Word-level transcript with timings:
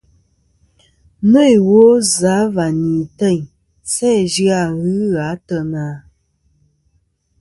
Nô 1.31 1.41
iwo 1.55 1.81
zɨ̀ 2.13 2.33
a 2.41 2.51
va 2.55 2.65
ni 2.81 2.95
teyn 3.17 3.41
sæ 3.93 4.09
zɨ-a 4.33 4.61
ghɨ 4.79 4.91
gha 5.13 5.23
ateyna? 5.33 5.85